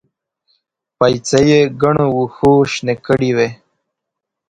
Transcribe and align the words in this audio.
پايڅې 0.97 1.41
يې 1.49 1.61
ګڼو 1.81 2.07
وښو 2.17 2.51
شنې 2.73 2.95
کړې 3.05 3.31
وې. 3.37 3.49